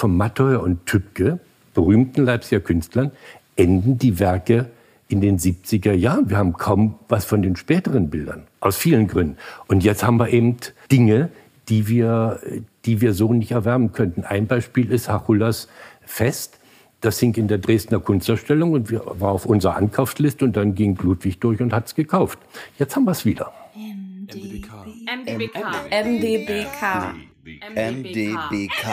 [0.00, 1.38] von Matteuer und Tübke,
[1.74, 3.10] berühmten Leipziger Künstlern,
[3.56, 4.70] enden die Werke
[5.08, 6.30] in den 70er Jahren.
[6.30, 9.36] Wir haben kaum was von den späteren Bildern, aus vielen Gründen.
[9.68, 10.56] Und jetzt haben wir eben
[10.90, 11.28] Dinge,
[11.68, 12.40] die wir,
[12.86, 14.24] die wir so nicht erwärmen könnten.
[14.24, 15.68] Ein Beispiel ist Hachullas
[16.00, 16.58] Fest.
[17.02, 21.40] Das hing in der Dresdner Kunstausstellung und war auf unserer Ankaufsliste und dann ging Ludwig
[21.40, 22.38] durch und hat es gekauft.
[22.78, 23.52] Jetzt haben wir es wieder.
[23.74, 24.70] MDBK.
[25.06, 25.56] MDBK.
[25.90, 27.29] MDBK.
[27.58, 28.86] MDBK.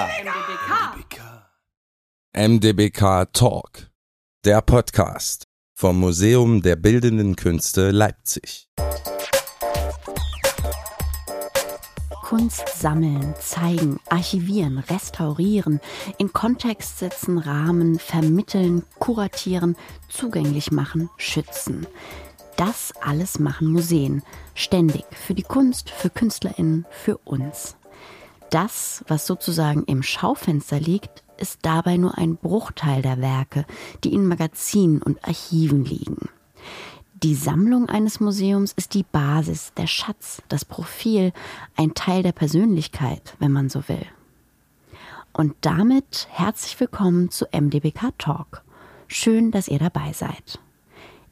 [2.33, 3.91] MDBK Talk.
[4.45, 5.43] Der Podcast
[5.75, 8.67] vom Museum der Bildenden Künste Leipzig.
[12.23, 15.79] Kunst sammeln, zeigen, archivieren, restaurieren,
[16.17, 19.75] in Kontext setzen, rahmen, vermitteln, kuratieren,
[20.09, 21.85] zugänglich machen, schützen.
[22.55, 24.23] Das alles machen Museen.
[24.55, 25.05] Ständig.
[25.11, 27.77] Für die Kunst, für KünstlerInnen, für uns.
[28.49, 33.65] Das, was sozusagen im Schaufenster liegt, ist dabei nur ein Bruchteil der Werke,
[34.03, 36.29] die in Magazinen und Archiven liegen.
[37.23, 41.33] Die Sammlung eines Museums ist die Basis, der Schatz, das Profil,
[41.75, 44.05] ein Teil der Persönlichkeit, wenn man so will.
[45.33, 48.63] Und damit herzlich willkommen zu MDBK Talk.
[49.07, 50.59] Schön, dass ihr dabei seid.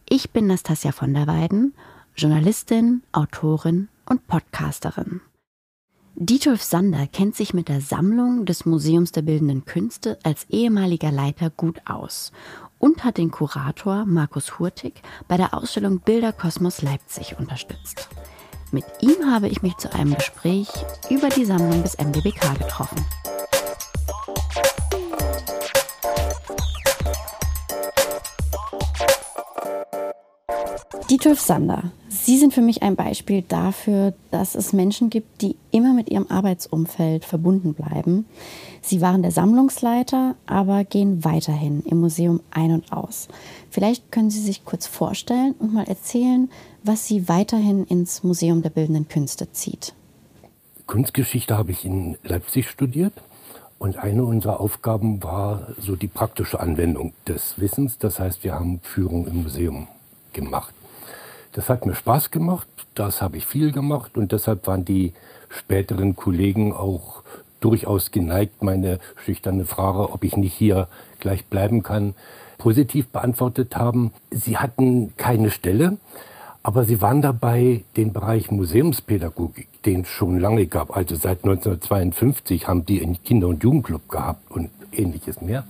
[0.09, 1.73] Ich bin Nastasia von der Weiden,
[2.15, 5.21] Journalistin, Autorin und Podcasterin.
[6.17, 11.49] Dietolf Sander kennt sich mit der Sammlung des Museums der Bildenden Künste als ehemaliger Leiter
[11.49, 12.31] gut aus
[12.79, 18.07] und hat den Kurator Markus Hurtig bei der Ausstellung Bilderkosmos Leipzig unterstützt.
[18.71, 20.69] Mit ihm habe ich mich zu einem Gespräch
[21.09, 23.05] über die Sammlung des MDBK getroffen.
[31.09, 31.91] Dietolf Sander,
[32.25, 36.25] Sie sind für mich ein Beispiel dafür, dass es Menschen gibt, die immer mit ihrem
[36.27, 38.25] Arbeitsumfeld verbunden bleiben.
[38.81, 43.27] Sie waren der Sammlungsleiter, aber gehen weiterhin im Museum ein und aus.
[43.69, 46.49] Vielleicht können Sie sich kurz vorstellen und mal erzählen,
[46.81, 49.93] was Sie weiterhin ins Museum der Bildenden Künste zieht.
[50.87, 53.13] Kunstgeschichte habe ich in Leipzig studiert.
[53.77, 57.99] Und eine unserer Aufgaben war so die praktische Anwendung des Wissens.
[57.99, 59.87] Das heißt, wir haben Führung im Museum
[60.33, 60.73] gemacht.
[61.55, 65.13] Das hat mir Spaß gemacht, das habe ich viel gemacht und deshalb waren die
[65.47, 67.23] späteren Kollegen auch
[67.61, 70.89] durchaus geneigt, meine schüchterne Frage, ob ich nicht hier
[71.21, 72.13] gleich bleiben kann,
[72.57, 74.11] positiv beantwortet haben.
[74.31, 75.95] Sie hatten keine Stelle,
[76.61, 82.67] aber sie waren dabei, den Bereich Museumspädagogik, den es schon lange gab, also seit 1952
[82.67, 85.63] haben die einen Kinder- und Jugendclub gehabt und ähnliches mehr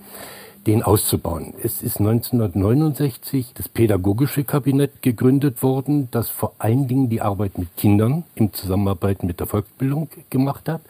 [0.68, 1.54] den auszubauen.
[1.62, 7.76] Es ist 1969 das pädagogische Kabinett gegründet worden, das vor allen Dingen die Arbeit mit
[7.78, 10.82] Kindern im Zusammenarbeit mit der Volksbildung gemacht hat.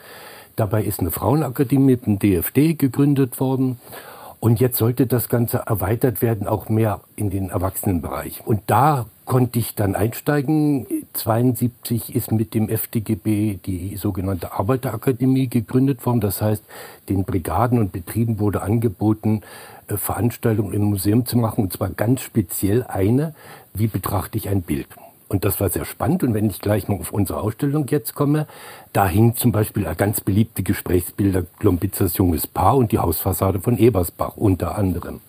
[0.55, 3.77] Dabei ist eine Frauenakademie mit dem DFD gegründet worden.
[4.39, 8.43] Und jetzt sollte das Ganze erweitert werden, auch mehr in den Erwachsenenbereich.
[8.45, 10.85] Und da konnte ich dann einsteigen.
[11.15, 16.21] 72 ist mit dem FDGB die sogenannte Arbeiterakademie gegründet worden.
[16.21, 16.63] Das heißt,
[17.09, 19.41] den Brigaden und Betrieben wurde angeboten,
[19.87, 21.65] äh, Veranstaltungen im Museum zu machen.
[21.65, 23.33] Und zwar ganz speziell eine,
[23.73, 24.87] wie betrachte ich ein Bild.
[25.27, 26.23] Und das war sehr spannend.
[26.23, 28.47] Und wenn ich gleich mal auf unsere Ausstellung jetzt komme,
[28.93, 34.37] da hing zum Beispiel ganz beliebte Gesprächsbilder Glombitzers junges Paar und die Hausfassade von Ebersbach
[34.37, 35.21] unter anderem.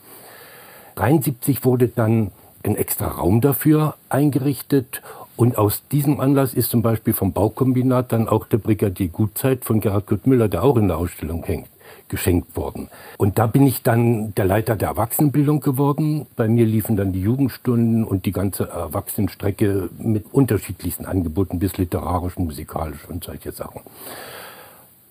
[0.96, 2.30] 73 wurde dann
[2.62, 5.02] ein extra Raum dafür eingerichtet.
[5.36, 9.80] Und aus diesem Anlass ist zum Beispiel vom Baukombinat dann auch der Brigadier Gutzeit von
[9.80, 11.68] Gerhard Kurt Müller, der auch in der Ausstellung hängt,
[12.08, 12.88] geschenkt worden.
[13.18, 16.26] Und da bin ich dann der Leiter der Erwachsenenbildung geworden.
[16.36, 22.38] Bei mir liefen dann die Jugendstunden und die ganze Erwachsenenstrecke mit unterschiedlichsten Angeboten bis literarisch,
[22.38, 23.82] musikalisch und solche Sachen.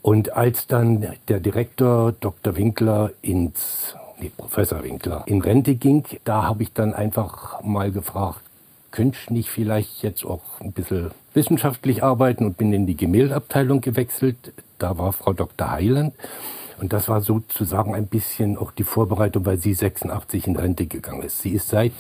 [0.02, 2.56] Und als dann der Direktor Dr.
[2.58, 8.41] Winkler ins nee, Professor Winkler, in Rente ging, da habe ich dann einfach mal gefragt,
[8.96, 14.54] könnte ich vielleicht jetzt auch ein bisschen wissenschaftlich arbeiten und bin in die Gemäldabteilung gewechselt.
[14.80, 15.70] Da war Frau Dr.
[15.70, 16.14] Heiland.
[16.80, 21.24] Und das war sozusagen ein bisschen auch die Vorbereitung, weil sie 86 in Rente gegangen
[21.24, 21.42] ist.
[21.42, 21.92] Sie ist seit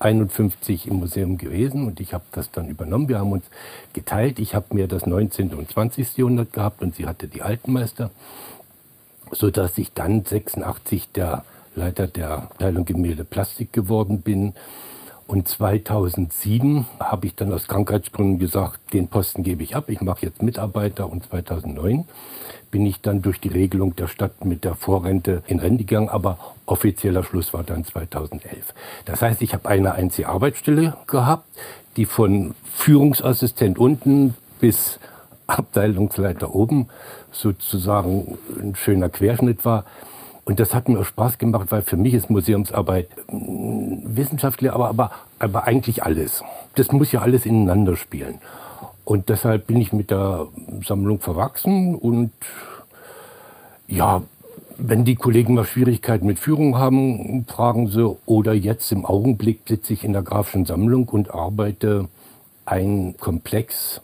[0.00, 3.08] 51 im Museum gewesen und ich habe das dann übernommen.
[3.08, 3.44] Wir haben uns
[3.92, 4.40] geteilt.
[4.40, 5.54] Ich habe mir das 19.
[5.54, 6.16] und 20.
[6.16, 8.10] Jahrhundert gehabt und sie hatte die Altenmeister,
[9.30, 11.44] sodass ich dann 86 der
[11.76, 14.54] Leiter der Abteilung Gemälde Plastik geworden bin.
[15.26, 20.26] Und 2007 habe ich dann aus Krankheitsgründen gesagt, den Posten gebe ich ab, ich mache
[20.26, 21.10] jetzt Mitarbeiter.
[21.10, 22.04] Und 2009
[22.70, 26.38] bin ich dann durch die Regelung der Stadt mit der Vorrente in Rente gegangen, aber
[26.66, 28.74] offizieller Schluss war dann 2011.
[29.04, 31.46] Das heißt, ich habe eine einzige Arbeitsstelle gehabt,
[31.96, 34.98] die von Führungsassistent unten bis
[35.46, 36.88] Abteilungsleiter oben
[37.30, 39.84] sozusagen ein schöner Querschnitt war.
[40.44, 44.88] Und das hat mir auch Spaß gemacht, weil für mich ist Museumsarbeit mm, wissenschaftlich, aber,
[44.88, 46.42] aber, aber eigentlich alles.
[46.74, 48.38] Das muss ja alles ineinander spielen.
[49.04, 50.46] Und deshalb bin ich mit der
[50.84, 52.32] Sammlung verwachsen und
[53.88, 54.22] ja,
[54.78, 58.16] wenn die Kollegen mal Schwierigkeiten mit Führung haben, fragen sie.
[58.26, 62.08] Oder jetzt im Augenblick sitze ich in der Grafischen Sammlung und arbeite
[62.64, 64.00] ein Komplex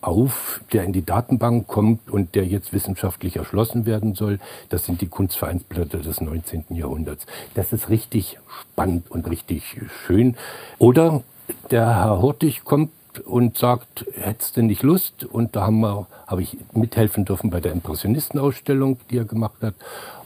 [0.00, 4.38] auf, der in die Datenbank kommt und der jetzt wissenschaftlich erschlossen werden soll.
[4.68, 6.64] Das sind die Kunstvereinsblätter des 19.
[6.70, 7.26] Jahrhunderts.
[7.54, 10.36] Das ist richtig spannend und richtig schön.
[10.78, 11.22] Oder
[11.70, 12.90] der Herr Hurtig kommt
[13.24, 15.24] und sagt, hättest du nicht Lust?
[15.24, 19.74] Und da haben wir, habe ich mithelfen dürfen bei der Impressionistenausstellung, die er gemacht hat.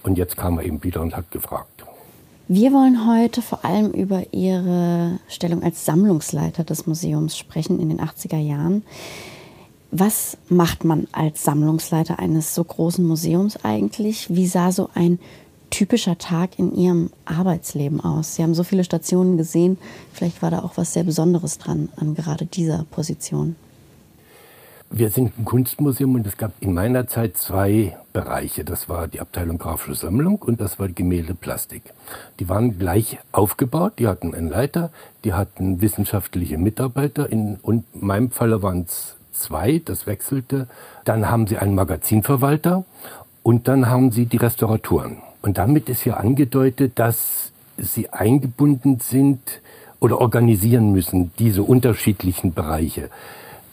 [0.02, 1.84] Und jetzt kam er eben wieder und hat gefragt.
[2.48, 8.00] Wir wollen heute vor allem über Ihre Stellung als Sammlungsleiter des Museums sprechen in den
[8.00, 8.82] 80er Jahren.
[9.94, 14.34] Was macht man als Sammlungsleiter eines so großen Museums eigentlich?
[14.34, 15.18] Wie sah so ein
[15.68, 18.34] typischer Tag in Ihrem Arbeitsleben aus?
[18.34, 19.76] Sie haben so viele Stationen gesehen.
[20.14, 23.54] Vielleicht war da auch was sehr Besonderes dran an gerade dieser Position.
[24.88, 28.64] Wir sind ein Kunstmuseum und es gab in meiner Zeit zwei Bereiche.
[28.64, 31.82] Das war die Abteilung Grafische Sammlung und das war Gemälde Plastik.
[32.40, 34.90] Die waren gleich aufgebaut, die hatten einen Leiter,
[35.24, 37.30] die hatten wissenschaftliche Mitarbeiter.
[37.30, 40.68] In, und in meinem Falle waren es zwei, das wechselte.
[41.04, 42.84] Dann haben sie einen Magazinverwalter
[43.42, 45.18] und dann haben sie die Restauratoren.
[45.42, 49.40] Und damit ist ja angedeutet, dass sie eingebunden sind
[49.98, 53.08] oder organisieren müssen, diese unterschiedlichen Bereiche.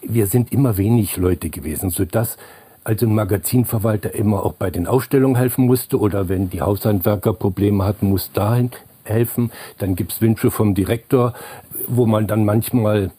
[0.02, 2.38] Wir sind immer wenig Leute gewesen, sodass
[2.84, 7.84] also ein Magazinverwalter immer auch bei den Ausstellungen helfen musste oder wenn die Haushandwerker Probleme
[7.84, 8.72] hatten, muss dahin
[9.04, 9.52] helfen.
[9.78, 11.34] Dann gibt's Wünsche vom Direktor,
[11.88, 13.12] wo man dann manchmal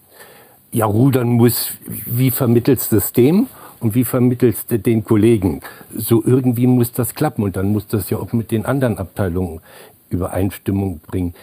[0.73, 3.49] ja rudern muss, wie vermittelst du das dem?
[3.81, 5.63] und wie vermittelst du den Kollegen?
[5.97, 9.61] So irgendwie muss das klappen und dann muss das ja auch mit den anderen Abteilungen
[10.11, 11.35] Übereinstimmung bringen.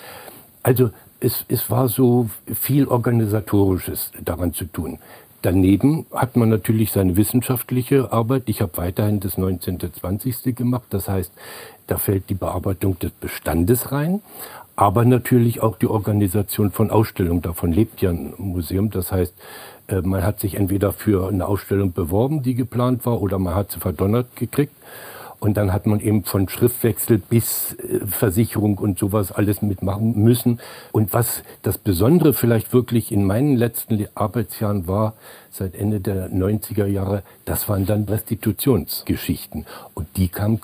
[0.63, 4.99] Also es, es war so viel Organisatorisches daran zu tun.
[5.41, 8.43] Daneben hat man natürlich seine wissenschaftliche Arbeit.
[8.47, 9.79] Ich habe weiterhin das 19.
[9.93, 10.55] 20.
[10.55, 10.85] gemacht.
[10.89, 11.31] Das heißt,
[11.87, 14.21] da fällt die Bearbeitung des Bestandes rein,
[14.77, 17.41] aber natürlich auch die Organisation von Ausstellungen.
[17.41, 18.91] Davon lebt ja ein Museum.
[18.91, 19.33] Das heißt,
[19.87, 23.71] äh, man hat sich entweder für eine Ausstellung beworben, die geplant war, oder man hat
[23.71, 24.73] sie verdonnert gekriegt.
[25.39, 30.59] Und dann hat man eben von Schriftwechsel bis äh, Versicherung und sowas alles mitmachen müssen.
[30.91, 35.15] Und was das Besondere vielleicht wirklich in meinen letzten Arbeitsjahren war,
[35.49, 39.65] seit Ende der 90er Jahre, das waren dann Restitutionsgeschichten.
[39.95, 40.61] Und die kamen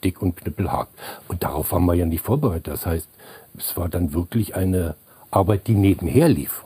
[0.00, 0.88] knüppeldick und knüppelhart.
[1.28, 2.68] Und darauf waren wir ja nicht vorbereitet.
[2.68, 3.08] Das heißt,
[3.56, 4.94] es war dann wirklich eine
[5.30, 6.64] Arbeit, die nebenher lief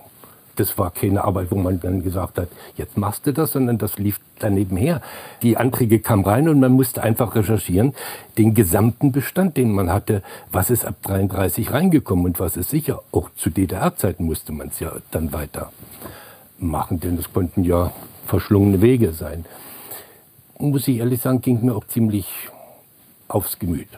[0.57, 3.99] das war keine Arbeit, wo man dann gesagt hat, jetzt machst du das, sondern das
[3.99, 5.01] lief daneben her.
[5.43, 7.95] Die Anträge kamen rein und man musste einfach recherchieren,
[8.37, 13.01] den gesamten Bestand, den man hatte, was ist ab 33 reingekommen und was ist sicher.
[13.13, 15.73] Auch zu DDR-Zeiten musste man es ja dann weiter
[16.59, 17.93] machen, denn es konnten ja
[18.27, 19.47] verschlungene Wege sein.
[20.59, 22.29] Muss ich ehrlich sagen, ging mir auch ziemlich
[23.35, 23.89] aufs Gemüt.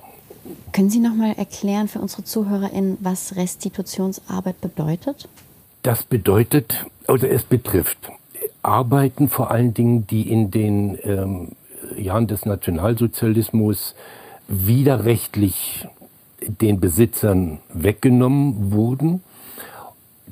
[0.73, 5.29] Können Sie noch mal erklären für unsere ZuhörerInnen, was Restitutionsarbeit bedeutet?
[5.83, 7.99] Das bedeutet, oder es betrifft
[8.63, 11.53] Arbeiten vor allen Dingen, die in den ähm,
[11.97, 13.95] Jahren des Nationalsozialismus
[14.49, 15.87] widerrechtlich
[16.47, 19.23] den Besitzern weggenommen wurden,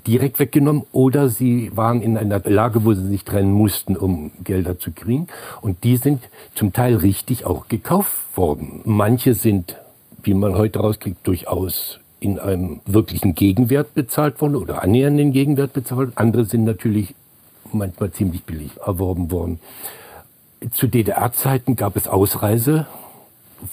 [0.06, 4.78] direkt weggenommen, oder sie waren in einer Lage, wo sie sich trennen mussten, um Gelder
[4.78, 5.28] zu kriegen.
[5.60, 6.22] Und die sind
[6.54, 8.80] zum Teil richtig auch gekauft worden.
[8.84, 9.76] Manche sind,
[10.22, 15.98] wie man heute rauskriegt, durchaus in einem wirklichen Gegenwert bezahlt worden oder annähernden Gegenwert bezahlt
[15.98, 16.12] worden.
[16.14, 17.14] Andere sind natürlich
[17.72, 19.58] manchmal ziemlich billig erworben worden.
[20.70, 22.86] Zu DDR-Zeiten gab es Ausreise,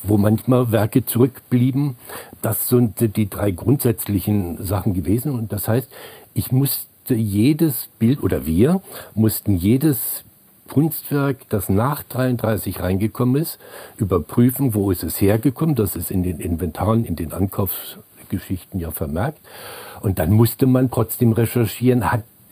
[0.04, 1.96] wo manchmal Werke zurückblieben.
[2.42, 5.32] Das sind die drei grundsätzlichen Sachen gewesen.
[5.32, 5.90] Und das heißt,
[6.34, 8.82] ich musste jedes Bild oder wir
[9.16, 10.24] mussten jedes
[10.70, 13.60] Kunstwerk, das nach 33 reingekommen ist,
[13.98, 15.76] überprüfen, wo ist es hergekommen.
[15.76, 17.98] Das ist in den Inventaren, in den Ankaufs
[18.30, 19.40] Geschichten ja vermerkt.
[20.02, 22.06] Und dann musste man trotzdem recherchieren,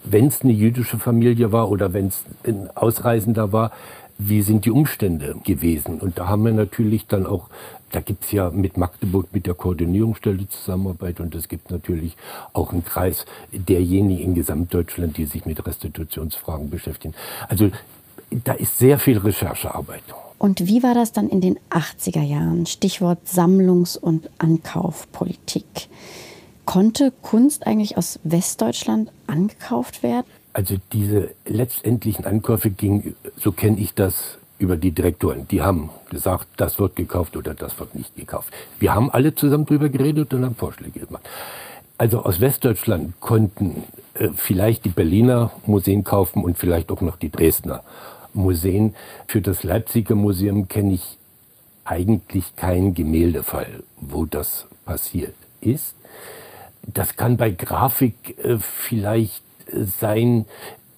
[0.03, 3.71] wenn es eine jüdische Familie war oder wenn es ein Ausreisender war,
[4.17, 5.99] wie sind die Umstände gewesen?
[5.99, 7.49] Und da haben wir natürlich dann auch,
[7.91, 12.17] da gibt es ja mit Magdeburg, mit der Koordinierungsstelle Zusammenarbeit und es gibt natürlich
[12.53, 17.13] auch einen Kreis derjenigen in Gesamtdeutschland, die sich mit Restitutionsfragen beschäftigen.
[17.47, 17.71] Also
[18.43, 20.03] da ist sehr viel Recherchearbeit.
[20.37, 22.65] Und wie war das dann in den 80er Jahren?
[22.65, 25.65] Stichwort Sammlungs- und Ankaufpolitik.
[26.65, 30.27] Konnte Kunst eigentlich aus Westdeutschland angekauft werden?
[30.53, 35.47] Also diese letztendlichen Ankäufe gingen, so kenne ich das, über die Direktoren.
[35.49, 38.53] Die haben gesagt, das wird gekauft oder das wird nicht gekauft.
[38.79, 41.27] Wir haben alle zusammen drüber geredet und haben Vorschläge gemacht.
[41.97, 43.83] Also aus Westdeutschland konnten
[44.13, 47.83] äh, vielleicht die Berliner Museen kaufen und vielleicht auch noch die Dresdner
[48.33, 48.95] Museen.
[49.27, 51.17] Für das Leipziger Museum kenne ich
[51.85, 55.95] eigentlich keinen Gemäldefall, wo das passiert ist.
[56.83, 60.45] Das kann bei Grafik äh, vielleicht äh, sein.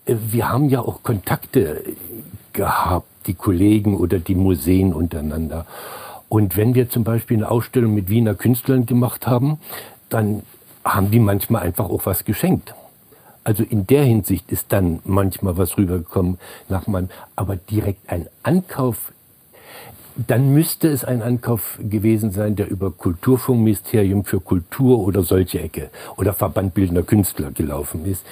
[0.09, 1.83] Äh, wir haben ja auch Kontakte
[2.53, 5.65] gehabt, die Kollegen oder die Museen untereinander.
[6.27, 9.59] Und wenn wir zum Beispiel eine Ausstellung mit Wiener Künstlern gemacht haben,
[10.09, 10.43] dann
[10.83, 12.73] haben die manchmal einfach auch was geschenkt.
[13.43, 16.37] Also in der Hinsicht ist dann manchmal was rübergekommen
[16.67, 19.11] nach meinem, aber direkt ein Ankauf,
[20.27, 25.89] dann müsste es ein Ankauf gewesen sein, der über Kulturfondsministerium für Kultur oder solche Ecke
[26.17, 28.25] oder Verband Bildender Künstler gelaufen ist,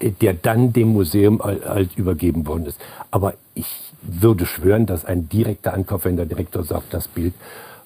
[0.00, 2.80] der dann dem Museum halt übergeben worden ist.
[3.10, 3.66] Aber ich
[4.02, 7.34] würde schwören, dass ein direkter Ankauf, wenn der Direktor sagt, das Bild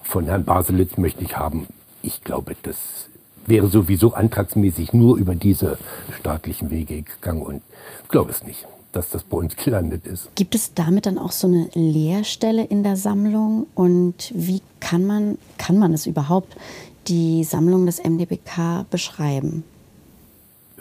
[0.03, 1.67] von Herrn Baselitz möchte ich haben,
[2.03, 2.77] ich glaube, das
[3.47, 5.79] wäre sowieso antragsmäßig nur über diese
[6.19, 7.63] staatlichen Wege gegangen und
[8.03, 10.29] ich glaube es nicht, dass das bei uns gelandet ist.
[10.35, 15.39] Gibt es damit dann auch so eine Leerstelle in der Sammlung und wie kann man,
[15.59, 16.57] kann man es überhaupt,
[17.09, 19.65] die Sammlung des MDBK beschreiben?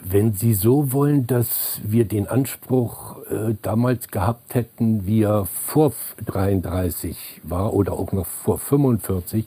[0.04, 5.92] Wenn Sie so wollen, dass wir den Anspruch äh, damals gehabt hätten, wie er vor
[6.26, 9.46] 33 war oder auch noch vor 45,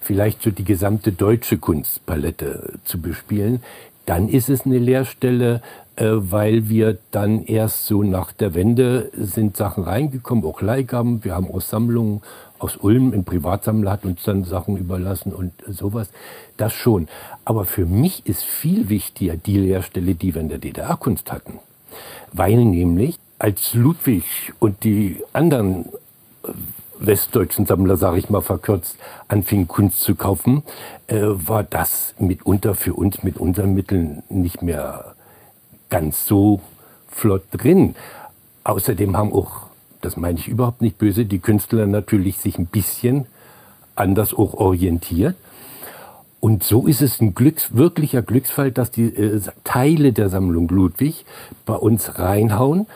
[0.00, 3.62] vielleicht so die gesamte deutsche Kunstpalette zu bespielen,
[4.04, 5.62] dann ist es eine Leerstelle,
[5.96, 11.24] weil wir dann erst so nach der Wende sind Sachen reingekommen, auch Leihgaben.
[11.24, 12.22] Wir haben auch Sammlungen
[12.58, 16.08] aus Ulm, ein Privatsammler hat uns dann Sachen überlassen und sowas.
[16.56, 17.08] Das schon.
[17.44, 21.58] Aber für mich ist viel wichtiger die Lehrstelle, die wir in der DDR-Kunst hatten.
[22.32, 24.24] Weil nämlich als Ludwig
[24.58, 25.86] und die anderen
[26.44, 26.48] äh,
[26.98, 28.96] westdeutschen Sammler, sage ich mal verkürzt,
[29.28, 30.62] anfingen Kunst zu kaufen,
[31.06, 35.13] äh, war das mitunter für uns mit unseren Mitteln nicht mehr
[35.94, 36.60] ganz so
[37.08, 37.94] flott drin.
[38.64, 39.64] Außerdem haben auch
[40.00, 43.26] das meine ich überhaupt nicht böse, die Künstler natürlich sich ein bisschen
[43.94, 45.36] anders auch orientiert.
[46.40, 51.24] Und so ist es ein Glücks, wirklicher Glücksfall, dass die äh, Teile der Sammlung Ludwig
[51.64, 52.86] bei uns reinhauen.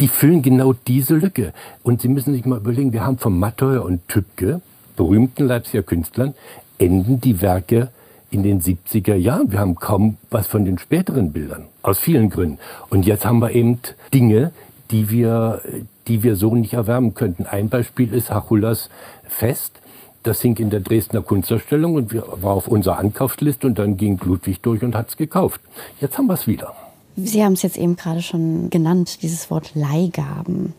[0.00, 1.54] Die füllen genau diese Lücke.
[1.84, 4.60] Und Sie müssen sich mal überlegen, wir haben von Matteuer und Tübke,
[4.96, 6.34] berühmten Leipziger Künstlern,
[6.78, 7.90] enden die Werke
[8.34, 9.52] in den 70er Jahren.
[9.52, 11.66] Wir haben kaum was von den späteren Bildern.
[11.82, 12.58] Aus vielen Gründen.
[12.90, 13.78] Und jetzt haben wir eben
[14.12, 14.50] Dinge,
[14.90, 15.62] die wir,
[16.08, 17.46] die wir so nicht erwärmen könnten.
[17.46, 18.90] Ein Beispiel ist Hachullas
[19.28, 19.80] Fest.
[20.24, 24.60] Das hing in der Dresdner Kunstausstellung und war auf unserer Ankaufsliste und dann ging Ludwig
[24.62, 25.60] durch und hat es gekauft.
[26.00, 26.74] Jetzt haben wir es wieder.
[27.16, 30.74] Sie haben es jetzt eben gerade schon genannt, dieses Wort Leihgaben.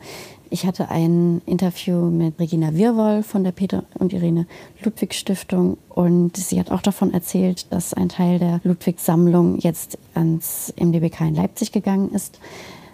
[0.49, 4.45] Ich hatte ein Interview mit Regina Wirwoll von der Peter und Irene
[4.83, 9.97] Ludwig Stiftung und sie hat auch davon erzählt, dass ein Teil der Ludwig Sammlung jetzt
[10.13, 12.39] ans MDBK in Leipzig gegangen ist.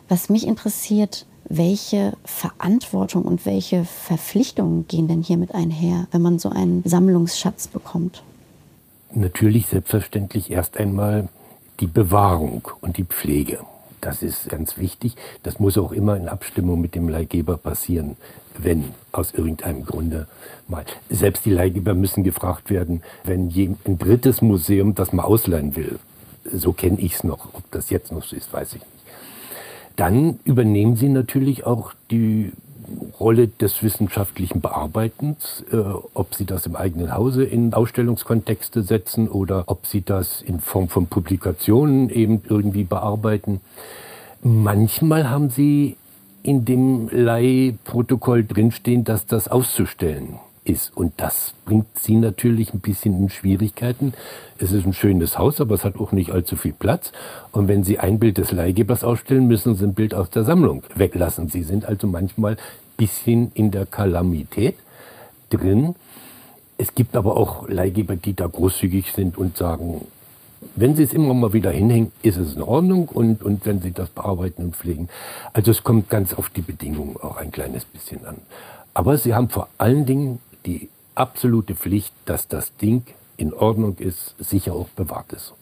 [0.07, 6.49] Was mich interessiert, welche Verantwortung und welche Verpflichtungen gehen denn hiermit einher, wenn man so
[6.49, 8.23] einen Sammlungsschatz bekommt?
[9.13, 11.27] Natürlich selbstverständlich erst einmal
[11.81, 13.59] die Bewahrung und die Pflege.
[14.01, 15.15] Das ist ganz wichtig.
[15.43, 18.17] Das muss auch immer in Abstimmung mit dem Leihgeber passieren,
[18.57, 20.27] wenn aus irgendeinem Grunde
[20.67, 20.85] mal.
[21.09, 23.49] Selbst die Leihgeber müssen gefragt werden, wenn
[23.85, 25.99] ein drittes Museum das mal ausleihen will.
[26.51, 27.53] So kenne ich es noch.
[27.53, 28.91] Ob das jetzt noch so ist, weiß ich nicht.
[29.95, 32.53] Dann übernehmen Sie natürlich auch die
[33.19, 35.77] Rolle des wissenschaftlichen Bearbeitens, äh,
[36.13, 40.89] ob Sie das im eigenen Hause in Ausstellungskontexte setzen oder ob Sie das in Form
[40.89, 43.61] von Publikationen eben irgendwie bearbeiten.
[44.43, 45.97] Manchmal haben Sie
[46.43, 50.95] in dem Leihprotokoll drinstehen, dass das auszustellen ist.
[50.95, 54.13] Und das bringt sie natürlich ein bisschen in Schwierigkeiten.
[54.57, 57.11] Es ist ein schönes Haus, aber es hat auch nicht allzu viel Platz.
[57.51, 60.83] Und wenn Sie ein Bild des Leihgebers ausstellen, müssen Sie ein Bild aus der Sammlung
[60.95, 61.49] weglassen.
[61.49, 62.57] Sie sind also manchmal
[63.01, 64.75] bisschen in der Kalamität
[65.49, 65.95] drin.
[66.77, 70.05] Es gibt aber auch Leihgeber, die da großzügig sind und sagen,
[70.75, 73.91] wenn Sie es immer mal wieder hinhängen, ist es in Ordnung und, und wenn Sie
[73.91, 75.09] das bearbeiten und pflegen.
[75.53, 78.37] Also es kommt ganz auf die Bedingungen auch ein kleines bisschen an.
[78.93, 83.03] Aber Sie haben vor allen Dingen die absolute Pflicht, dass das Ding
[83.37, 85.55] in Ordnung ist, sicher auch bewahrt ist.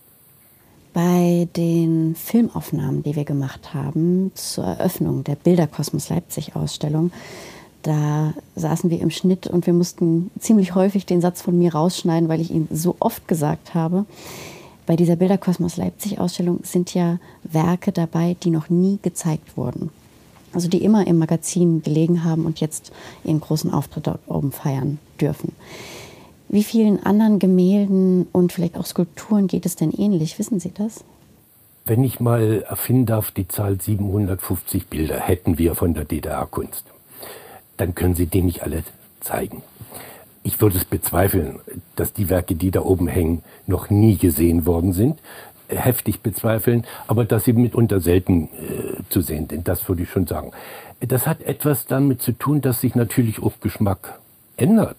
[1.02, 7.12] Bei den Filmaufnahmen, die wir gemacht haben zur Eröffnung der Bilderkosmos Leipzig Ausstellung,
[7.84, 12.28] da saßen wir im Schnitt und wir mussten ziemlich häufig den Satz von mir rausschneiden,
[12.28, 14.06] weil ich ihn so oft gesagt habe.
[14.88, 19.92] bei dieser Bilderkosmos Leipzig Ausstellung sind ja Werke dabei, die noch nie gezeigt wurden.
[20.52, 22.92] Also die immer im Magazin gelegen haben und jetzt
[23.24, 25.54] ihren großen Auftritt dort oben feiern dürfen.
[26.52, 30.40] Wie vielen anderen Gemälden und vielleicht auch Skulpturen geht es denn ähnlich?
[30.40, 31.04] Wissen Sie das?
[31.86, 36.86] Wenn ich mal erfinden darf, die Zahl 750 Bilder hätten wir von der DDR-Kunst,
[37.78, 38.84] dann können Sie die nicht alle
[39.22, 39.62] zeigen.
[40.42, 41.60] Ich würde es bezweifeln,
[41.96, 45.20] dass die Werke, die da oben hängen, noch nie gesehen worden sind.
[45.68, 50.26] Heftig bezweifeln, aber dass sie mitunter selten äh, zu sehen sind, das würde ich schon
[50.26, 50.52] sagen.
[51.00, 54.20] Das hat etwas damit zu tun, dass sich natürlich auch Geschmack
[54.58, 54.98] ändert.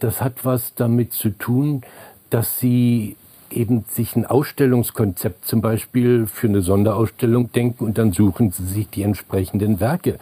[0.00, 1.82] Das hat was damit zu tun,
[2.30, 3.16] dass sie
[3.50, 8.90] eben sich ein Ausstellungskonzept zum Beispiel für eine Sonderausstellung denken und dann suchen sie sich
[8.90, 10.18] die entsprechenden Werke.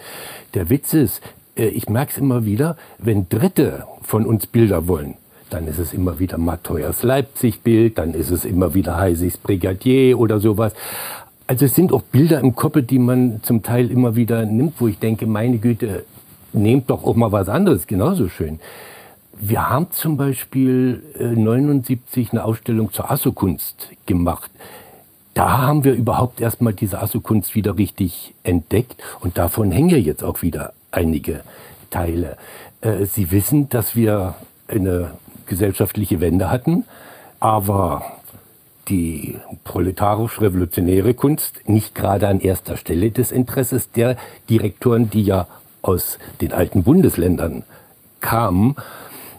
[0.54, 1.20] Der Witz ist,
[1.56, 5.14] äh, ich merke es immer wieder, wenn Dritte von uns Bilder wollen,
[5.50, 10.40] dann ist es immer wieder Matthäus Leipzig-Bild, dann ist es immer wieder Heisigs Brigadier oder
[10.40, 10.72] sowas.
[11.46, 14.88] Also es sind auch Bilder im Kopf, die man zum Teil immer wieder nimmt, wo
[14.88, 16.04] ich denke, meine Güte,
[16.52, 18.58] nehmt doch auch mal was anderes, genauso schön.
[19.38, 24.50] Wir haben zum Beispiel äh, 79 eine Ausstellung zur Assokunst gemacht.
[25.34, 30.24] Da haben wir überhaupt erstmal diese Assokunst wieder richtig entdeckt und davon hängen ja jetzt
[30.24, 31.42] auch wieder einige
[31.90, 32.38] Teile.
[32.80, 34.34] Äh, Sie wissen, dass wir
[34.68, 35.12] eine
[35.44, 36.84] gesellschaftliche Wende hatten,
[37.38, 38.04] aber
[38.88, 44.16] die proletarisch-revolutionäre Kunst nicht gerade an erster Stelle des Interesses der
[44.48, 45.46] Direktoren, die ja
[45.82, 47.64] aus den alten Bundesländern
[48.20, 48.76] kamen.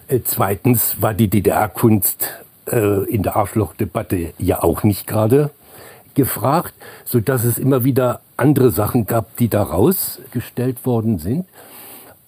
[0.07, 2.29] Äh, zweitens war die DDR-Kunst
[2.71, 5.49] äh, in der Arschlochdebatte ja auch nicht gerade
[6.13, 6.73] gefragt,
[7.05, 11.45] so dass es immer wieder andere Sachen gab, die da rausgestellt worden sind.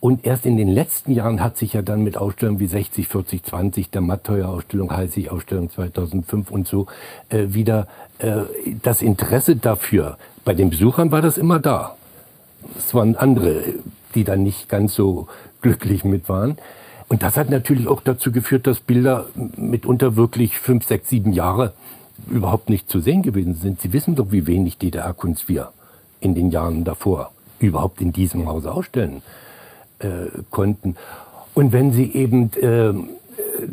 [0.01, 3.43] Und erst in den letzten Jahren hat sich ja dann mit Ausstellungen wie 60, 40,
[3.43, 6.87] 20, der Mattheuer-Ausstellung, Heisig-Ausstellung 2005 und so,
[7.29, 7.87] äh, wieder
[8.19, 8.43] äh,
[8.81, 10.17] das Interesse dafür.
[10.45, 11.95] Bei den Besuchern war das immer da.
[12.77, 13.61] Es waren andere,
[14.15, 15.27] die dann nicht ganz so
[15.61, 16.57] glücklich mit waren.
[17.09, 19.25] Und das hat natürlich auch dazu geführt, dass Bilder
[19.57, 21.73] mitunter wirklich fünf, sechs, sieben Jahre
[22.29, 23.81] überhaupt nicht zu sehen gewesen sind.
[23.81, 25.71] Sie wissen doch, wie wenig DDR-Kunst wir
[26.21, 29.21] in den Jahren davor überhaupt in diesem Haus ausstellen
[29.99, 30.95] äh, konnten.
[31.55, 32.93] Und wenn Sie eben äh,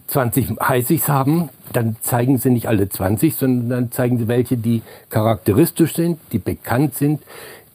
[0.09, 4.83] 20 Heißigs haben, dann zeigen Sie nicht alle 20, sondern dann zeigen Sie welche, die
[5.11, 7.23] charakteristisch sind, die bekannt sind,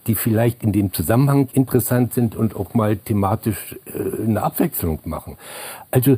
[0.07, 5.37] die vielleicht in dem Zusammenhang interessant sind und auch mal thematisch äh, eine Abwechslung machen.
[5.91, 6.17] Also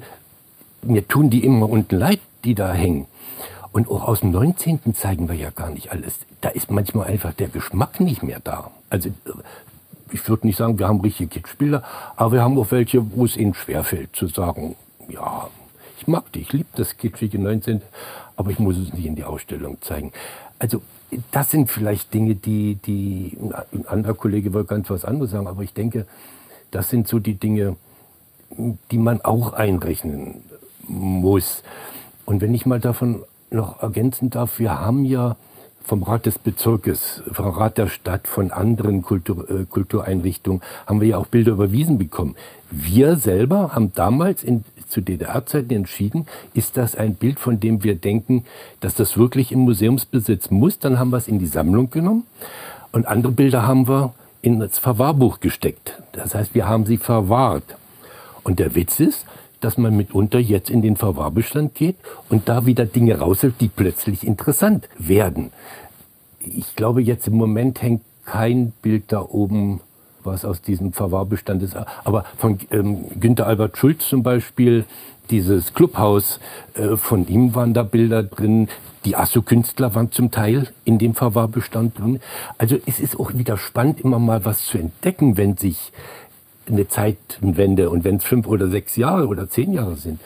[0.82, 3.08] mir tun die immer unten leid, die da hängen.
[3.72, 4.94] Und auch aus dem 19.
[4.94, 6.20] zeigen wir ja gar nicht alles.
[6.42, 8.70] Da ist manchmal einfach der Geschmack nicht mehr da.
[8.90, 9.10] Also
[10.12, 11.84] ich würde nicht sagen, wir haben richtige Kitschbilder,
[12.16, 14.76] aber wir haben auch welche, wo es ihnen schwerfällt zu sagen,
[15.10, 15.50] ja,
[15.98, 17.82] ich mag die, ich liebe das kitschige 19.,
[18.36, 20.12] aber ich muss es nicht in die Ausstellung zeigen.
[20.60, 20.82] Also
[21.32, 23.38] das sind vielleicht Dinge, die, die
[23.72, 26.06] ein anderer Kollege wollte ganz was anderes sagen, aber ich denke,
[26.72, 27.76] das sind so die Dinge,
[28.92, 30.42] die man auch einrechnen
[30.88, 31.64] muss.
[32.26, 35.36] Und wenn ich mal davon noch ergänzen darf, wir haben ja
[35.84, 41.10] vom Rat des Bezirkes, vom Rat der Stadt, von anderen Kultur, äh, Kultureinrichtungen haben wir
[41.10, 42.36] ja auch Bilder überwiesen bekommen.
[42.72, 47.96] Wir selber haben damals in, zu DDR-Zeiten entschieden, ist das ein Bild, von dem wir
[47.96, 48.46] denken,
[48.80, 50.80] dass das wirklich im Museumsbesitz muss.
[50.80, 52.26] Dann haben wir es in die Sammlung genommen.
[52.92, 56.02] Und andere Bilder haben wir in das Verwahrbuch gesteckt.
[56.12, 57.64] Das heißt, wir haben sie verwahrt.
[58.44, 59.26] Und der Witz ist,
[59.62, 61.96] dass man mitunter jetzt in den Verwahrbestand geht
[62.30, 65.52] und da wieder Dinge raushält, die plötzlich interessant werden.
[66.40, 69.80] Ich glaube, jetzt im Moment hängt kein Bild da oben,
[70.26, 71.76] was aus diesem Verwahrbestand ist.
[72.04, 74.86] Aber von ähm, Günter Albert Schulz zum Beispiel,
[75.30, 76.40] dieses Clubhaus,
[76.74, 78.68] äh, von ihm waren da Bilder drin.
[79.06, 82.20] Die Asso-Künstler waren zum Teil in dem Verwahrbestand drin.
[82.58, 85.92] Also es ist auch wieder spannend, immer mal was zu entdecken, wenn sich
[86.68, 90.20] eine Zeitwende und wenn es fünf oder sechs Jahre oder zehn Jahre sind,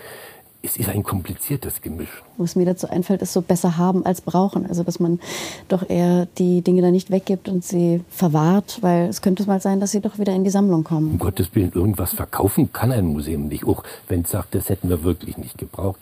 [0.63, 2.23] es ist ein kompliziertes Gemisch.
[2.37, 4.65] Was mir dazu einfällt, ist so besser haben als brauchen.
[4.65, 5.19] Also dass man
[5.67, 9.79] doch eher die Dinge da nicht weggibt und sie verwahrt, weil es könnte mal sein,
[9.79, 11.11] dass sie doch wieder in die Sammlung kommen.
[11.11, 14.89] Um Gottes Willen, irgendwas verkaufen kann ein Museum nicht, auch wenn es sagt, das hätten
[14.89, 15.99] wir wirklich nicht gebraucht.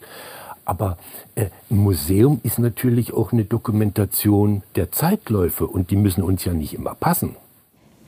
[0.64, 0.98] Aber
[1.36, 6.54] äh, ein Museum ist natürlich auch eine Dokumentation der Zeitläufe und die müssen uns ja
[6.54, 7.36] nicht immer passen.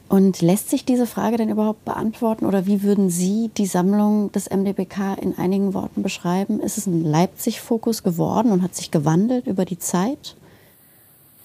[0.10, 4.50] Und lässt sich diese Frage denn überhaupt beantworten oder wie würden Sie die Sammlung des
[4.50, 6.62] MDBK in einigen Worten beschreiben?
[6.62, 10.36] Ist es ein Leipzig-Fokus geworden und hat sich gewandelt über die Zeit?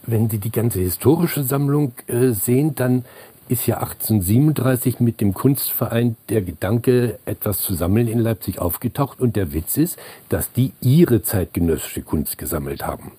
[0.05, 3.05] Wenn Sie die ganze historische Sammlung äh, sehen, dann
[3.49, 9.21] ist ja 1837 mit dem Kunstverein der Gedanke, etwas zu sammeln in Leipzig aufgetaucht.
[9.21, 9.99] Und der Witz ist,
[10.29, 13.13] dass die ihre zeitgenössische Kunst gesammelt haben.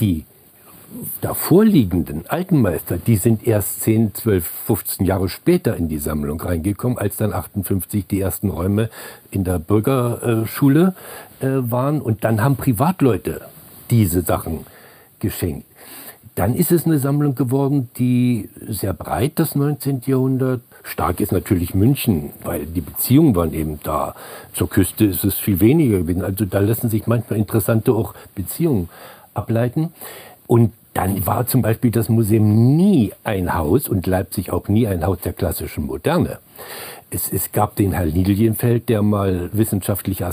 [0.00, 0.24] Die
[1.20, 6.98] davorliegenden alten Meister, die sind erst 10, 12, 15 Jahre später in die Sammlung reingekommen,
[6.98, 8.90] als dann 58 die ersten Räume
[9.30, 10.94] in der Bürgerschule
[11.40, 12.00] äh, waren.
[12.00, 13.42] Und dann haben Privatleute
[13.90, 14.66] diese Sachen
[15.20, 15.66] geschenkt.
[16.34, 20.02] Dann ist es eine Sammlung geworden, die sehr breit das 19.
[20.06, 20.62] Jahrhundert.
[20.82, 24.14] Stark ist natürlich München, weil die Beziehungen waren eben da.
[24.54, 26.24] Zur Küste ist es viel weniger gewesen.
[26.24, 28.88] Also da lassen sich manchmal interessante auch Beziehungen
[29.34, 29.92] ableiten.
[30.46, 35.04] Und dann war zum Beispiel das Museum nie ein Haus und Leipzig auch nie ein
[35.06, 36.38] Haus der klassischen Moderne.
[37.10, 40.30] Es, es gab den Herrn Lilienfeld, der mal wissenschaftlicher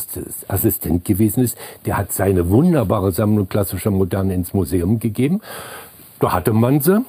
[0.48, 1.58] Assistent gewesen ist.
[1.86, 5.42] Der hat seine wunderbare Sammlung klassischer Moderne ins Museum gegeben.
[6.20, 7.04] Da hatte man sie.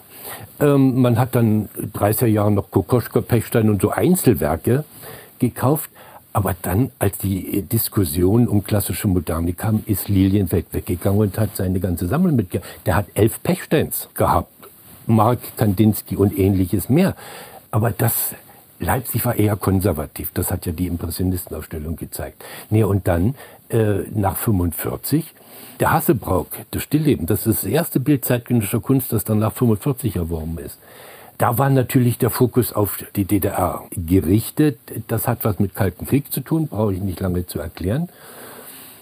[0.60, 4.84] Ähm, man hat dann 30er Jahre noch Kokoschka, Pechstein und so Einzelwerke
[5.38, 5.90] gekauft.
[6.32, 11.80] Aber dann, als die Diskussion um klassische Moderne kam, ist Lilienfeld weggegangen und hat seine
[11.80, 12.70] ganze Sammlung mitgebracht.
[12.86, 14.52] Der hat elf Pechsteins gehabt.
[15.06, 17.16] Mark Kandinsky und ähnliches mehr.
[17.72, 18.34] Aber das,
[18.78, 20.30] Leipzig war eher konservativ.
[20.32, 22.44] Das hat ja die Impressionistenausstellung gezeigt.
[22.70, 23.34] Nee, und dann,
[23.68, 25.34] äh, nach 45,
[25.80, 30.16] der Hassebrauk, das Stillleben, das ist das erste Bild zeitgenössischer Kunst, das dann nach 45
[30.16, 30.78] erworben ist.
[31.40, 34.78] Da war natürlich der Fokus auf die DDR gerichtet.
[35.08, 38.10] Das hat was mit Kalten Krieg zu tun, brauche ich nicht lange zu erklären.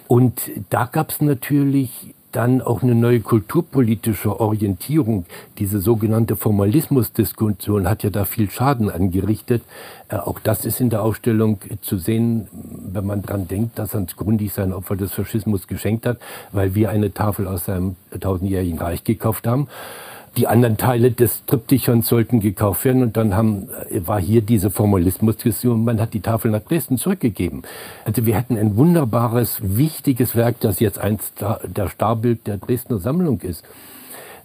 [0.07, 5.27] Und da gab es natürlich dann auch eine neue kulturpolitische Orientierung.
[5.59, 9.65] Diese sogenannte Formalismusdiskussion hat ja da viel Schaden angerichtet.
[10.09, 14.15] Äh, auch das ist in der Ausstellung zu sehen, wenn man dran denkt, dass Hans
[14.15, 16.19] Grundig sein Opfer des Faschismus geschenkt hat,
[16.53, 19.67] weil wir eine Tafel aus seinem tausendjährigen Reich gekauft haben
[20.37, 24.71] die anderen Teile des Triptychons sollten gekauft werden und dann haben, äh, war hier diese
[24.71, 27.63] Formalismusdiskussion, man hat die Tafel nach Dresden zurückgegeben.
[28.05, 31.33] Also wir hatten ein wunderbares, wichtiges Werk, das jetzt eins
[31.65, 33.65] der Starbild der Dresdner Sammlung ist.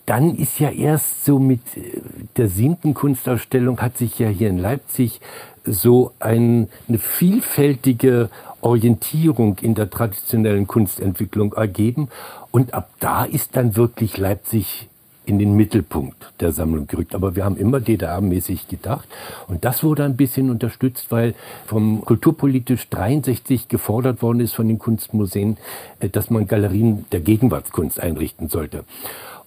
[0.06, 2.02] Dann ist ja erst so mit äh,
[2.38, 5.22] der siebten Kunstausstellung hat sich ja hier in Leipzig
[5.66, 8.30] so ein, eine vielfältige
[8.62, 12.10] Orientierung in der traditionellen Kunstentwicklung ergeben.
[12.52, 14.90] Und ab da ist dann wirklich Leipzig
[15.26, 17.16] in den Mittelpunkt der Sammlung gerückt.
[17.16, 19.08] Aber wir haben immer DDR-mäßig gedacht.
[19.48, 21.34] Und das wurde ein bisschen unterstützt, weil
[21.66, 25.58] vom Kulturpolitisch 63 gefordert worden ist von den Kunstmuseen,
[26.00, 28.84] äh, dass man Galerien der Gegenwartskunst einrichten sollte.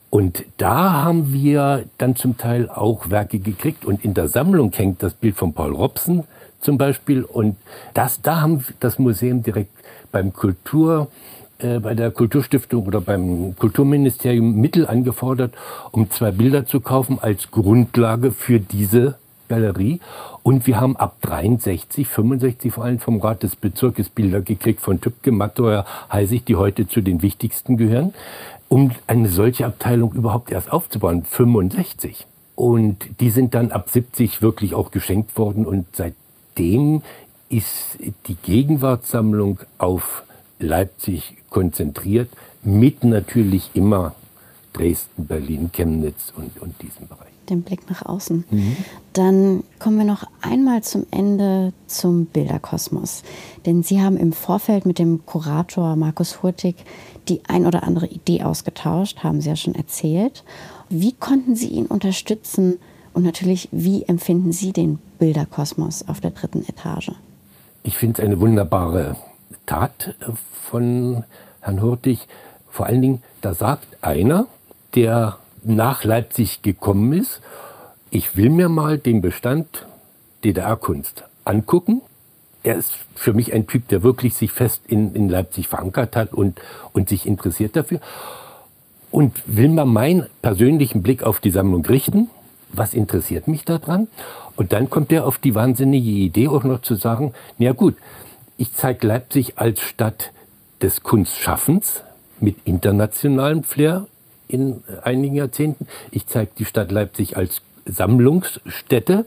[0.08, 3.84] Und da haben wir dann zum Teil auch Werke gekriegt.
[3.84, 6.24] Und in der Sammlung hängt das Bild von Paul Robson
[6.60, 7.22] zum Beispiel.
[7.22, 7.56] Und
[7.92, 9.72] das, da haben das Museum direkt
[10.12, 11.08] beim Kultur
[11.58, 15.54] äh, bei der Kulturstiftung oder beim Kulturministerium Mittel angefordert,
[15.90, 19.14] um zwei Bilder zu kaufen als Grundlage für diese
[19.48, 20.00] Galerie.
[20.42, 25.00] Und wir haben ab 63, 65 vor allem vom Rat des Bezirkes Bilder gekriegt von
[25.00, 28.12] Tübke, Matteuer, Heisig, die heute zu den wichtigsten gehören,
[28.68, 31.24] um eine solche Abteilung überhaupt erst aufzubauen.
[31.24, 32.26] 65.
[32.54, 37.02] Und die sind dann ab 70 wirklich auch geschenkt worden und seitdem
[37.48, 40.24] ist die Gegenwartssammlung auf
[40.58, 42.28] Leipzig konzentriert,
[42.64, 44.14] mit natürlich immer
[44.74, 47.32] Dresden, Berlin, Chemnitz und, und diesem Bereich.
[47.48, 48.44] Den Blick nach außen.
[48.50, 48.76] Mhm.
[49.14, 53.22] Dann kommen wir noch einmal zum Ende zum Bilderkosmos.
[53.64, 56.76] Denn Sie haben im Vorfeld mit dem Kurator Markus Hurtig
[57.26, 60.44] die ein oder andere Idee ausgetauscht, haben Sie ja schon erzählt.
[60.90, 62.78] Wie konnten Sie ihn unterstützen
[63.14, 67.12] und natürlich, wie empfinden Sie den Bilderkosmos auf der dritten Etage?
[67.82, 69.16] Ich finde es eine wunderbare
[69.64, 70.14] Tat
[70.68, 71.24] von
[71.66, 72.26] Herrn Hurtig.
[72.70, 74.46] Vor allen Dingen, da sagt einer,
[74.94, 77.40] der nach Leipzig gekommen ist,
[78.11, 79.87] ich will mir mal den Bestand
[80.44, 82.02] DDR-Kunst angucken.
[82.62, 86.33] Er ist für mich ein Typ, der wirklich sich fest in, in Leipzig verankert hat
[86.33, 86.61] und,
[86.92, 88.00] und sich interessiert dafür.
[89.11, 92.31] Und will mal meinen persönlichen Blick auf die Sammlung richten.
[92.72, 94.09] Was interessiert mich daran?
[94.57, 97.96] Und dann kommt er auf die wahnsinnige Idee auch noch zu sagen, na gut,
[98.57, 100.33] ich zeige Leipzig als Stadt
[100.82, 102.02] des Kunstschaffens
[102.40, 104.06] mit internationalem Flair
[104.48, 105.86] in einigen Jahrzehnten.
[106.10, 109.26] Ich zeige die Stadt Leipzig als Sammlungsstätte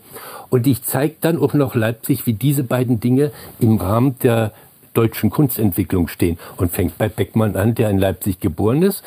[0.50, 4.52] und ich zeige dann auch noch Leipzig, wie diese beiden Dinge im Rahmen der
[4.94, 9.04] deutschen Kunstentwicklung stehen und fängt bei Beckmann an, der in Leipzig geboren ist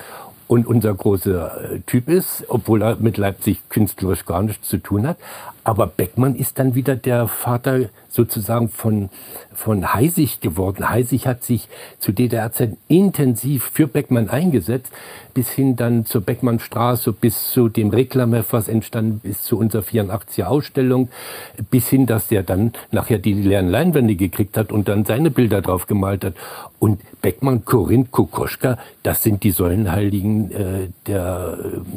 [0.46, 5.07] und unser großer äh, Typ ist, obwohl er mit Leipzig künstlerisch gar nichts zu tun
[5.07, 5.16] hat.
[5.64, 9.09] Aber Beckmann ist dann wieder der Vater sozusagen von,
[9.55, 10.88] von Heisig geworden.
[10.88, 14.92] Heisig hat sich zu DDR-Zeiten intensiv für Beckmann eingesetzt,
[15.35, 20.44] bis hin dann zur Beckmannstraße, bis zu dem Reklamheft, was entstanden bis zu unserer 84er
[20.44, 21.09] Ausstellung,
[21.70, 25.62] bis hin, dass der dann nachher die leeren Leinwände gekriegt hat und dann seine Bilder
[25.62, 26.35] drauf gemalt hat.
[26.79, 31.57] Und Beckmann, Korinth, Kokoschka, das sind die Säulenheiligen äh, der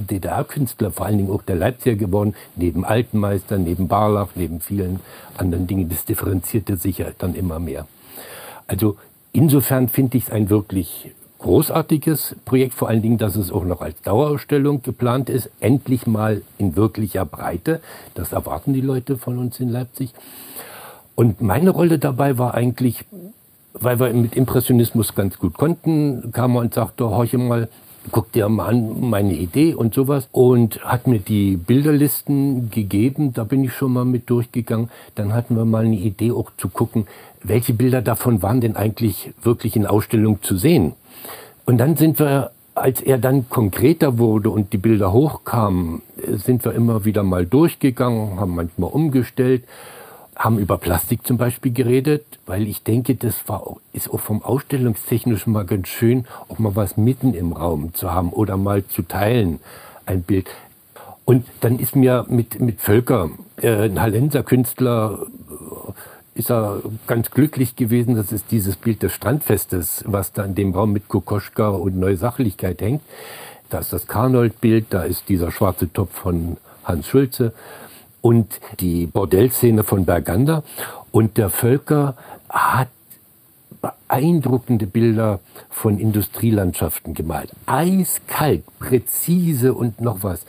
[0.10, 5.00] DDR-Künstler, vor allen Dingen auch der Leipziger geworden, neben Altenmeister, neben Barlach, neben vielen
[5.38, 5.90] anderen Dingen.
[5.90, 7.88] Das differenzierte sich ja dann immer mehr.
[8.68, 8.98] Also
[9.32, 13.82] insofern finde ich es ein wirklich großartiges Projekt, vor allen Dingen, dass es auch noch
[13.82, 17.82] als Dauerausstellung geplant ist, endlich mal in wirklicher Breite.
[18.16, 20.14] Das erwarten die Leute von uns in Leipzig.
[21.14, 23.06] Und meine Rolle dabei war eigentlich,
[23.74, 27.70] weil wir mit Impressionismus ganz gut konnten, kam er und sagte, horche mal,
[28.12, 33.44] guck dir mal an meine Idee und sowas und hat mir die Bilderlisten gegeben, da
[33.44, 34.90] bin ich schon mal mit durchgegangen.
[35.16, 37.08] Dann hatten wir mal eine Idee auch zu gucken,
[37.44, 40.94] welche Bilder davon waren denn eigentlich wirklich in Ausstellung zu sehen.
[41.66, 46.74] Und dann sind wir, als er dann konkreter wurde und die Bilder hochkamen, sind wir
[46.74, 49.64] immer wieder mal durchgegangen, haben manchmal umgestellt
[50.36, 55.54] haben über Plastik zum Beispiel geredet, weil ich denke, das war, ist auch vom Ausstellungstechnischen
[55.54, 59.60] mal ganz schön, auch mal was mitten im Raum zu haben oder mal zu teilen,
[60.06, 60.48] ein Bild.
[61.24, 67.32] Und dann ist mir mit, mit Völker, äh, ein Hallenser Künstler, äh, ist er ganz
[67.32, 71.70] glücklich gewesen, das ist dieses Bild des Strandfestes, was da in dem Raum mit Kokoschka
[71.70, 73.02] und Neue Sachlichkeit hängt.
[73.70, 77.54] Da ist das Karnold-Bild, da ist dieser schwarze Topf von Hans Schulze
[78.26, 80.64] und die Bordellszene von Bergander.
[81.12, 82.16] Und der Völker
[82.50, 82.88] hat
[83.86, 87.52] beeindruckende Bilder von Industrielandschaften gemalt.
[87.66, 90.46] Eiskalt, präzise und noch was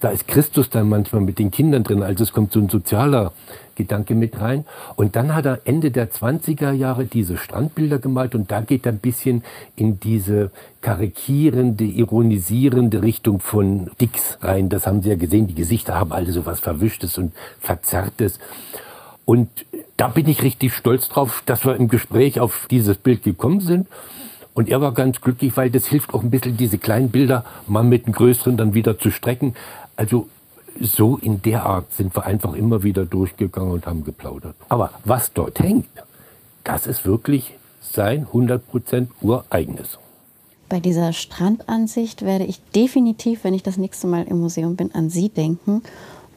[0.00, 2.02] da ist Christus dann manchmal mit den Kindern drin.
[2.02, 3.32] Also es kommt so ein sozialer
[3.74, 4.64] Gedanke mit rein.
[4.96, 8.92] Und dann hat er Ende der 20er Jahre diese Strandbilder gemalt und da geht er
[8.92, 9.44] ein bisschen
[9.76, 14.70] in diese karikierende, ironisierende Richtung von Dix rein.
[14.70, 15.46] Das haben Sie ja gesehen.
[15.46, 18.38] Die Gesichter haben alle so was Verwischtes und Verzerrtes.
[19.30, 19.48] Und
[19.96, 23.86] da bin ich richtig stolz drauf, dass wir im Gespräch auf dieses Bild gekommen sind.
[24.54, 27.84] Und er war ganz glücklich, weil das hilft auch ein bisschen, diese kleinen Bilder mal
[27.84, 29.54] mit den größeren dann wieder zu strecken.
[29.94, 30.28] Also
[30.80, 34.56] so in der Art sind wir einfach immer wieder durchgegangen und haben geplaudert.
[34.68, 35.86] Aber was dort hängt,
[36.64, 40.00] das ist wirklich sein 100% ureigenes.
[40.68, 45.08] Bei dieser Strandansicht werde ich definitiv, wenn ich das nächste Mal im Museum bin, an
[45.08, 45.82] Sie denken.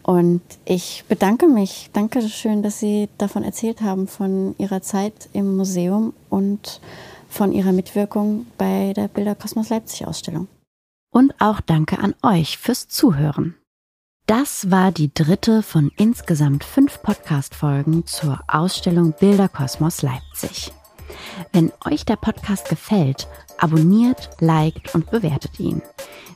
[0.03, 1.89] Und ich bedanke mich.
[1.93, 6.81] Danke schön, dass Sie davon erzählt haben, von Ihrer Zeit im Museum und
[7.29, 10.47] von Ihrer Mitwirkung bei der Bilderkosmos Leipzig Ausstellung.
[11.11, 13.55] Und auch danke an euch fürs Zuhören.
[14.25, 20.71] Das war die dritte von insgesamt fünf Podcast-Folgen zur Ausstellung Bilderkosmos Leipzig.
[21.52, 25.82] Wenn euch der Podcast gefällt, abonniert, liked und bewertet ihn.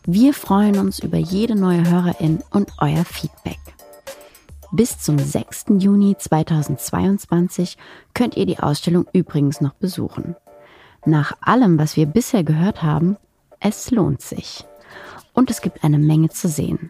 [0.06, 3.60] Wir freuen uns über jede neue Hörerin und euer Feedback.
[4.72, 5.66] Bis zum 6.
[5.80, 7.78] Juni 2022
[8.14, 10.36] könnt ihr die Ausstellung übrigens noch besuchen.
[11.06, 13.18] Nach allem, was wir bisher gehört haben,
[13.60, 14.66] es lohnt sich.
[15.34, 16.90] Und es gibt eine Menge zu sehen.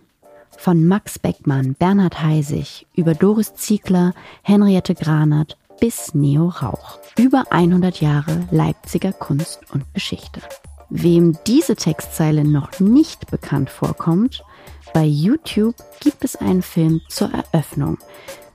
[0.57, 6.99] Von Max Beckmann, Bernhard Heisig, über Doris Ziegler, Henriette Granert bis Neo Rauch.
[7.17, 10.41] Über 100 Jahre Leipziger Kunst und Geschichte.
[10.89, 14.43] Wem diese Textzeile noch nicht bekannt vorkommt,
[14.93, 17.97] bei YouTube gibt es einen Film zur Eröffnung.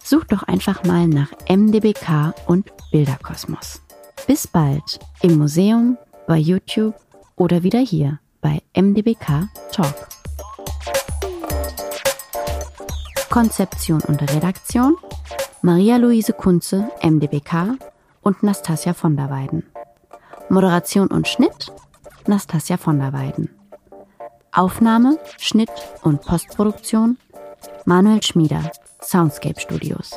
[0.02, 3.82] Sucht doch einfach mal nach MDBK und Bilderkosmos.
[4.26, 6.94] Bis bald im Museum, bei YouTube
[7.36, 10.08] oder wieder hier bei MDBK Talk.
[13.30, 14.96] Konzeption und Redaktion
[15.64, 17.78] Maria-Luise Kunze, MDBK
[18.20, 19.62] und Nastasia von der Weiden.
[20.48, 21.70] Moderation und Schnitt
[22.26, 23.48] Nastasia von der Weiden.
[24.50, 25.70] Aufnahme, Schnitt
[26.02, 27.16] und Postproduktion
[27.84, 30.10] Manuel Schmieder, Soundscape Studios.